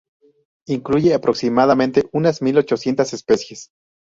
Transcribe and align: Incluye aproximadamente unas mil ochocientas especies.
Incluye 0.65 1.13
aproximadamente 1.13 2.09
unas 2.11 2.41
mil 2.41 2.57
ochocientas 2.57 3.13
especies. 3.13 3.69